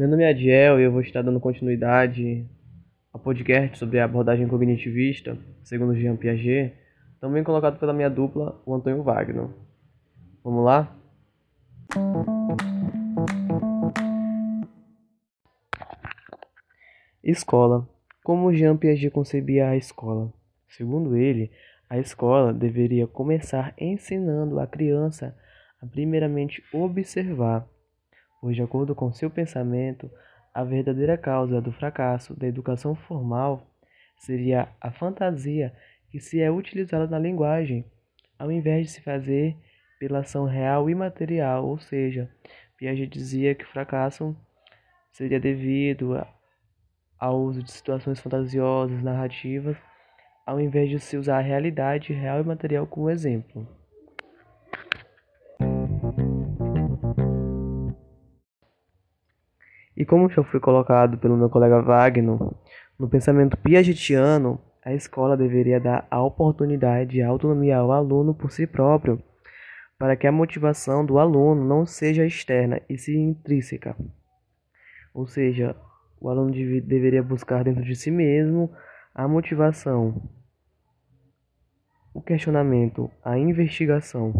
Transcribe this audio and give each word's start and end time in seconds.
Meu 0.00 0.08
nome 0.08 0.24
é 0.24 0.30
Adiel 0.30 0.80
e 0.80 0.84
eu 0.84 0.90
vou 0.90 1.02
estar 1.02 1.20
dando 1.20 1.38
continuidade 1.38 2.48
ao 3.12 3.20
podcast 3.20 3.76
sobre 3.76 3.98
a 3.98 4.06
abordagem 4.06 4.48
cognitivista, 4.48 5.36
segundo 5.62 5.94
Jean 5.94 6.16
Piaget, 6.16 6.72
também 7.20 7.44
colocado 7.44 7.78
pela 7.78 7.92
minha 7.92 8.08
dupla, 8.08 8.58
o 8.64 8.74
Antônio 8.74 9.02
Wagner. 9.02 9.48
Vamos 10.42 10.64
lá? 10.64 10.96
Escola. 17.22 17.86
Como 18.24 18.54
Jean 18.54 18.78
Piaget 18.78 19.10
concebia 19.10 19.68
a 19.68 19.76
escola? 19.76 20.32
Segundo 20.66 21.14
ele, 21.14 21.50
a 21.90 21.98
escola 21.98 22.54
deveria 22.54 23.06
começar 23.06 23.74
ensinando 23.76 24.60
a 24.60 24.66
criança 24.66 25.36
a 25.78 25.84
primeiramente 25.84 26.64
observar, 26.72 27.68
pois, 28.40 28.56
de 28.56 28.62
acordo 28.62 28.94
com 28.94 29.12
seu 29.12 29.30
pensamento, 29.30 30.10
a 30.52 30.64
verdadeira 30.64 31.16
causa 31.16 31.60
do 31.60 31.72
fracasso 31.72 32.34
da 32.34 32.46
educação 32.46 32.94
formal 32.94 33.66
seria 34.16 34.68
a 34.80 34.90
fantasia 34.90 35.72
que 36.10 36.18
se 36.18 36.40
é 36.40 36.50
utilizada 36.50 37.06
na 37.06 37.18
linguagem, 37.18 37.84
ao 38.38 38.50
invés 38.50 38.86
de 38.86 38.92
se 38.92 39.00
fazer 39.00 39.56
pela 39.98 40.20
ação 40.20 40.44
real 40.44 40.88
e 40.88 40.94
material, 40.94 41.66
ou 41.66 41.78
seja, 41.78 42.28
Piaget 42.76 43.06
dizia 43.06 43.54
que 43.54 43.64
o 43.64 43.68
fracasso 43.68 44.34
seria 45.12 45.38
devido 45.38 46.16
ao 47.18 47.38
uso 47.38 47.62
de 47.62 47.70
situações 47.70 48.18
fantasiosas, 48.18 49.02
narrativas, 49.02 49.76
ao 50.46 50.58
invés 50.58 50.88
de 50.88 50.98
se 50.98 51.16
usar 51.16 51.38
a 51.38 51.42
realidade 51.42 52.12
real 52.12 52.40
e 52.40 52.44
material 52.44 52.86
como 52.86 53.10
exemplo. 53.10 53.79
E 60.00 60.04
como 60.06 60.30
já 60.30 60.42
foi 60.42 60.58
colocado 60.58 61.18
pelo 61.18 61.36
meu 61.36 61.50
colega 61.50 61.82
Wagner, 61.82 62.38
no 62.98 63.06
pensamento 63.06 63.54
piagetiano, 63.58 64.58
a 64.82 64.94
escola 64.94 65.36
deveria 65.36 65.78
dar 65.78 66.06
a 66.10 66.22
oportunidade 66.22 67.18
e 67.18 67.22
autonomia 67.22 67.76
ao 67.76 67.92
aluno 67.92 68.32
por 68.32 68.50
si 68.50 68.66
próprio, 68.66 69.22
para 69.98 70.16
que 70.16 70.26
a 70.26 70.32
motivação 70.32 71.04
do 71.04 71.18
aluno 71.18 71.62
não 71.62 71.84
seja 71.84 72.24
externa 72.24 72.80
e 72.88 72.96
sim 72.96 73.28
intrínseca. 73.28 73.94
Ou 75.12 75.26
seja, 75.26 75.76
o 76.18 76.30
aluno 76.30 76.50
deveria 76.50 77.22
buscar 77.22 77.62
dentro 77.62 77.84
de 77.84 77.94
si 77.94 78.10
mesmo 78.10 78.72
a 79.14 79.28
motivação, 79.28 80.30
o 82.14 82.22
questionamento, 82.22 83.10
a 83.22 83.36
investigação. 83.36 84.32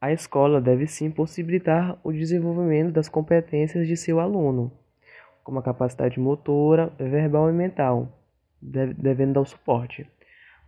A 0.00 0.12
escola 0.12 0.60
deve 0.60 0.86
sim 0.86 1.10
possibilitar 1.10 1.98
o 2.04 2.12
desenvolvimento 2.12 2.92
das 2.92 3.08
competências 3.08 3.86
de 3.88 3.96
seu 3.96 4.20
aluno, 4.20 4.70
como 5.42 5.58
a 5.58 5.62
capacidade 5.62 6.20
motora, 6.20 6.92
verbal 6.98 7.50
e 7.50 7.52
mental, 7.52 8.08
devendo 8.60 9.32
dar 9.32 9.40
o 9.40 9.44
suporte, 9.44 10.08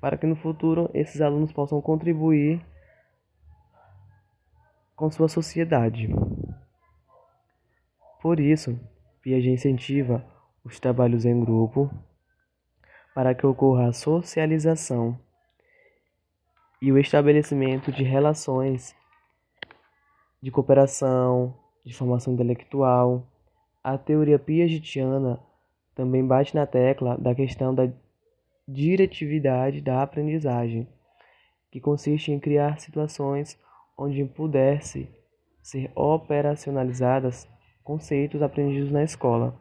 para 0.00 0.18
que 0.18 0.26
no 0.26 0.34
futuro 0.34 0.90
esses 0.92 1.20
alunos 1.20 1.52
possam 1.52 1.80
contribuir 1.80 2.60
com 4.96 5.08
sua 5.12 5.28
sociedade. 5.28 6.08
Por 8.20 8.40
isso, 8.40 8.78
Piaget 9.22 9.52
incentiva 9.52 10.24
os 10.64 10.80
trabalhos 10.80 11.24
em 11.24 11.38
grupo 11.38 11.88
para 13.14 13.32
que 13.32 13.46
ocorra 13.46 13.88
a 13.88 13.92
socialização 13.92 15.16
e 16.82 16.90
o 16.90 16.98
estabelecimento 16.98 17.92
de 17.92 18.02
relações 18.02 18.98
de 20.42 20.50
cooperação, 20.50 21.54
de 21.84 21.94
formação 21.94 22.34
intelectual. 22.34 23.26
A 23.82 23.96
teoria 23.98 24.38
piagetiana 24.38 25.40
também 25.94 26.26
bate 26.26 26.54
na 26.54 26.66
tecla 26.66 27.16
da 27.18 27.34
questão 27.34 27.74
da 27.74 27.88
diretividade 28.66 29.80
da 29.80 30.02
aprendizagem, 30.02 30.86
que 31.70 31.80
consiste 31.80 32.30
em 32.30 32.38
criar 32.38 32.78
situações 32.78 33.58
onde 33.96 34.24
pudesse 34.24 35.08
ser 35.62 35.90
operacionalizadas 35.94 37.48
conceitos 37.82 38.40
aprendidos 38.40 38.90
na 38.90 39.02
escola. 39.02 39.58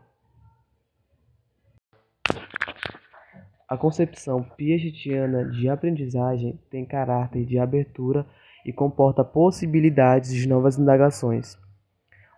A 3.67 3.77
concepção 3.77 4.43
piagetiana 4.43 5.45
de 5.45 5.69
aprendizagem 5.69 6.59
tem 6.71 6.85
caráter 6.85 7.45
de 7.45 7.59
abertura 7.59 8.25
e 8.69 8.71
comporta 8.71 9.23
possibilidades 9.23 10.31
de 10.31 10.47
novas 10.47 10.77
indagações. 10.77 11.57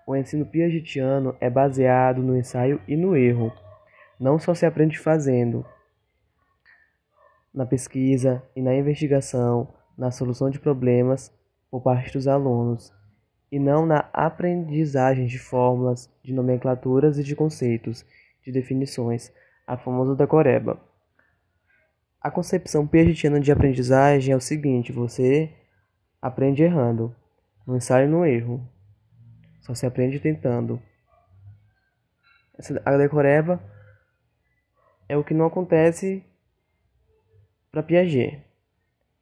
O 0.07 0.15
ensino 0.15 0.45
piagetiano 0.45 1.35
é 1.41 1.49
baseado 1.49 2.23
no 2.23 2.37
ensaio 2.37 2.79
e 2.87 2.95
no 2.95 3.17
erro. 3.17 3.51
Não 4.17 4.39
só 4.39 4.53
se 4.53 4.65
aprende 4.65 4.97
fazendo, 4.97 5.65
na 7.53 7.65
pesquisa 7.65 8.41
e 8.55 8.61
na 8.61 8.73
investigação, 8.73 9.73
na 9.97 10.09
solução 10.09 10.49
de 10.49 10.57
problemas 10.57 11.33
por 11.69 11.81
parte 11.81 12.13
dos 12.13 12.29
alunos, 12.29 12.93
e 13.51 13.59
não 13.59 13.85
na 13.85 14.09
aprendizagem 14.13 15.25
de 15.25 15.37
fórmulas, 15.37 16.09
de 16.23 16.33
nomenclaturas 16.33 17.19
e 17.19 17.25
de 17.25 17.35
conceitos, 17.35 18.05
de 18.41 18.53
definições, 18.53 19.33
a 19.67 19.75
famosa 19.75 20.15
decoreba. 20.15 20.79
A 22.21 22.31
concepção 22.31 22.87
piagetiana 22.87 23.37
de 23.37 23.51
aprendizagem 23.51 24.31
é 24.31 24.37
o 24.37 24.39
seguinte: 24.39 24.93
você 24.93 25.51
aprende 26.21 26.63
errando, 26.63 27.15
no 27.65 27.75
ensaio 27.75 28.07
no 28.07 28.25
erro. 28.25 28.61
Só 29.61 29.73
se 29.73 29.85
aprende 29.85 30.19
tentando. 30.19 30.81
Essa, 32.57 32.81
a 32.85 32.97
decoreba 32.97 33.61
é 35.09 35.17
o 35.17 35.23
que 35.23 35.33
não 35.33 35.45
acontece 35.45 36.23
para 37.71 37.83
Piaget. 37.83 38.43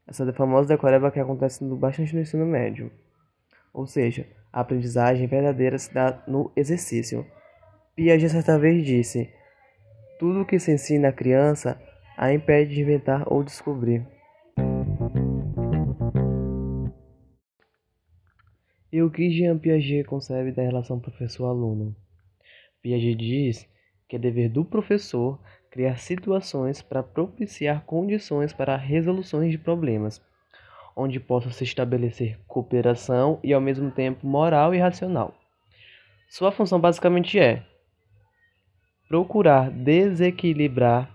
Essa 0.07 0.31
famosa 0.33 0.67
decoreba 0.67 1.11
que 1.11 1.19
acontece 1.19 1.63
bastante 1.75 2.15
no 2.15 2.21
ensino 2.21 2.45
médio. 2.45 2.91
Ou 3.71 3.85
seja, 3.85 4.27
a 4.51 4.61
aprendizagem 4.61 5.27
verdadeira 5.27 5.77
se 5.77 5.93
dá 5.93 6.23
no 6.27 6.51
exercício. 6.55 7.25
Piaget 7.95 8.31
certa 8.31 8.57
vez 8.57 8.85
disse: 8.85 9.31
Tudo 10.17 10.41
o 10.41 10.45
que 10.45 10.59
se 10.59 10.71
ensina 10.71 11.09
à 11.09 11.13
criança 11.13 11.79
a 12.17 12.33
impede 12.33 12.73
de 12.73 12.81
inventar 12.81 13.23
ou 13.31 13.43
descobrir. 13.43 14.05
E 18.91 19.01
o 19.01 19.09
que 19.11 19.29
Jean 19.29 19.57
Piaget 19.57 20.03
concebe 20.03 20.51
da 20.51 20.63
relação 20.63 20.99
professor-aluno? 20.99 21.95
Piaget 22.81 23.15
diz 23.15 23.69
que 24.07 24.15
é 24.15 24.19
dever 24.19 24.49
do 24.49 24.65
professor 24.65 25.39
criar 25.69 25.97
situações 25.97 26.81
para 26.81 27.03
propiciar 27.03 27.85
condições 27.85 28.51
para 28.51 28.75
resoluções 28.75 29.51
de 29.51 29.57
problemas 29.57 30.19
onde 30.95 31.19
possa 31.19 31.49
se 31.51 31.63
estabelecer 31.63 32.37
cooperação 32.47 33.39
e 33.43 33.53
ao 33.53 33.61
mesmo 33.61 33.89
tempo 33.89 34.27
moral 34.27 34.75
e 34.75 34.79
racional. 34.79 35.33
Sua 36.27 36.51
função 36.51 36.79
basicamente 36.79 37.39
é 37.39 37.63
procurar 39.07 39.71
desequilibrar 39.71 41.09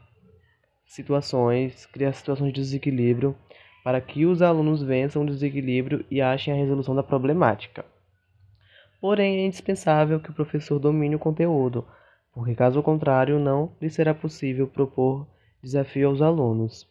situações, 0.87 1.87
criar 1.87 2.13
situações 2.13 2.53
de 2.53 2.61
desequilíbrio 2.61 3.37
para 3.85 4.01
que 4.01 4.25
os 4.25 4.41
alunos 4.41 4.83
vençam 4.83 5.23
o 5.23 5.27
desequilíbrio 5.27 6.07
e 6.11 6.23
achem 6.23 6.55
a 6.55 6.57
resolução 6.57 6.95
da 6.95 7.03
problemática. 7.03 7.85
Porém, 8.99 9.41
é 9.41 9.47
indispensável 9.47 10.19
que 10.19 10.31
o 10.31 10.35
professor 10.35 10.79
domine 10.79 11.15
o 11.15 11.19
conteúdo, 11.19 11.87
porque 12.33 12.55
caso 12.55 12.83
contrário, 12.83 13.39
não 13.39 13.71
lhe 13.79 13.91
será 13.91 14.15
possível 14.15 14.67
propor 14.67 15.27
desafio 15.63 16.09
aos 16.09 16.23
alunos. 16.23 16.89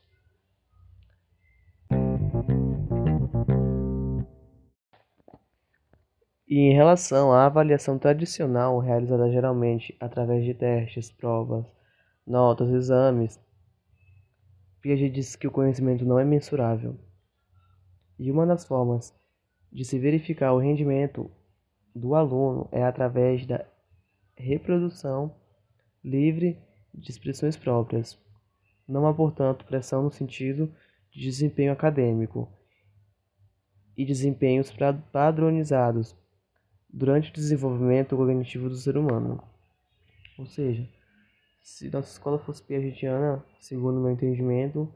E 6.48 6.60
em 6.60 6.74
relação 6.75 7.34
à 7.34 7.48
avaliação 7.48 7.98
tradicional, 7.98 8.78
realizada 8.78 9.31
geralmente 9.31 9.98
através 10.00 10.45
de 10.45 10.54
testes, 10.54 11.10
provas, 11.12 11.66
notas, 12.28 12.69
exames, 12.69 13.40
Piaget 14.83 15.13
diz 15.13 15.35
que 15.38 15.47
o 15.47 15.51
conhecimento 15.51 16.03
não 16.03 16.19
é 16.19 16.25
mensurável. 16.25 17.00
E 18.19 18.30
uma 18.30 18.45
das 18.45 18.65
formas 18.65 19.18
de 19.71 19.85
se 19.85 19.97
verificar 19.97 20.51
o 20.51 20.59
rendimento 20.59 21.31
do 21.95 22.13
aluno 22.13 22.68
é 22.69 22.83
através 22.83 23.47
da 23.47 23.65
reprodução 24.35 25.33
livre 26.03 26.59
de 26.94 27.09
expressões 27.09 27.56
próprias. 27.56 28.21
Não 28.85 29.07
há, 29.07 29.13
portanto, 29.13 29.65
pressão 29.65 30.03
no 30.03 30.12
sentido 30.12 30.69
de 31.09 31.21
desempenho 31.21 31.71
acadêmico 31.71 32.51
e 33.95 34.06
desempenhos 34.06 34.69
padronizados 35.13 36.13
durante 36.89 37.30
o 37.30 37.33
desenvolvimento 37.33 38.18
cognitivo 38.18 38.68
do 38.68 38.75
ser 38.75 38.97
humano. 38.97 39.41
Ou 40.38 40.45
seja, 40.45 40.85
se 41.63 41.89
nossa 41.89 42.12
escola 42.12 42.38
fosse 42.39 42.62
piagetiana, 42.62 43.42
segundo 43.62 44.01
meu 44.01 44.12
entendimento, 44.12 44.94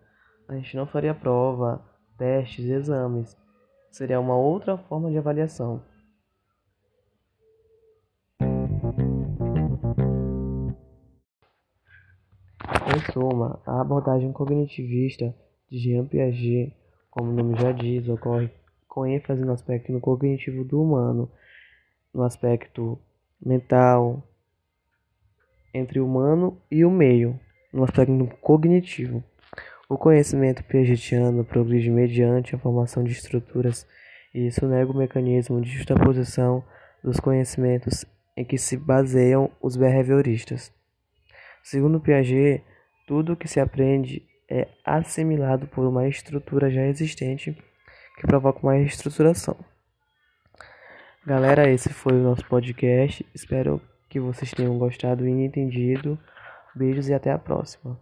a 0.49 0.55
gente 0.55 0.75
não 0.75 0.85
faria 0.85 1.15
prova, 1.15 1.81
testes, 2.17 2.65
exames. 2.65 3.37
Seria 3.89 4.19
uma 4.19 4.35
outra 4.35 4.77
forma 4.77 5.09
de 5.09 5.17
avaliação. 5.17 5.81
Em 12.93 13.11
suma, 13.13 13.61
a 13.65 13.79
abordagem 13.79 14.33
cognitivista 14.33 15.33
de 15.71 15.79
Jean 15.79 16.05
Piaget, 16.05 16.75
como 17.09 17.31
o 17.31 17.33
nome 17.33 17.55
já 17.55 17.71
diz, 17.71 18.09
ocorre 18.09 18.51
com 18.89 19.05
ênfase 19.05 19.41
no 19.41 19.53
aspecto 19.53 19.97
cognitivo 20.01 20.65
do 20.65 20.83
humano, 20.83 21.31
no 22.13 22.23
aspecto 22.23 22.99
mental, 23.41 24.21
entre 25.77 25.99
o 25.99 26.05
humano 26.05 26.57
e 26.69 26.83
o 26.83 26.91
meio, 26.91 27.39
no 27.71 27.83
aspecto 27.83 28.27
cognitivo. 28.41 29.23
O 29.89 29.97
conhecimento 29.97 30.63
piagetiano 30.63 31.45
progride 31.45 31.89
mediante 31.89 32.55
a 32.55 32.57
formação 32.57 33.03
de 33.03 33.11
estruturas, 33.11 33.87
e 34.33 34.47
isso 34.47 34.67
nega 34.67 34.91
o 34.91 34.97
mecanismo 34.97 35.61
de 35.61 35.69
justaposição 35.69 36.63
dos 37.03 37.19
conhecimentos 37.19 38.05
em 38.35 38.43
que 38.43 38.57
se 38.57 38.75
baseiam 38.75 39.49
os 39.61 39.77
behavioristas. 39.77 40.71
Segundo 41.63 41.99
Piaget, 41.99 42.63
tudo 43.07 43.33
o 43.33 43.35
que 43.35 43.47
se 43.47 43.59
aprende 43.59 44.23
é 44.49 44.67
assimilado 44.83 45.67
por 45.67 45.85
uma 45.85 46.07
estrutura 46.07 46.69
já 46.69 46.85
existente 46.85 47.57
que 48.17 48.27
provoca 48.27 48.59
uma 48.61 48.73
reestruturação. 48.73 49.55
Galera, 51.25 51.69
esse 51.69 51.89
foi 51.89 52.13
o 52.13 52.23
nosso 52.23 52.45
podcast. 52.45 53.25
Espero 53.35 53.81
que 54.17 54.19
vocês 54.19 54.51
tenham 54.51 54.77
gostado 54.79 55.27
e 55.27 55.31
entendido. 55.31 56.17
Beijos 56.75 57.07
e 57.07 57.13
até 57.13 57.31
a 57.31 57.37
próxima. 57.37 57.99